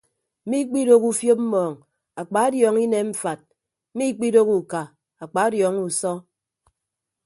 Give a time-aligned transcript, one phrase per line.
[0.49, 1.75] Miikpidooho ufiop mmọọñ
[2.21, 3.39] akpadiọọñọ inem mfat
[3.97, 4.81] miikpidooho uka
[5.23, 6.11] akpadiọọñọ usọ.